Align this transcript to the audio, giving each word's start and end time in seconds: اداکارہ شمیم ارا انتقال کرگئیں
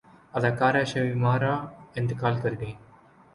اداکارہ 0.37 0.83
شمیم 0.91 1.23
ارا 1.33 1.53
انتقال 1.99 2.35
کرگئیں 2.43 2.75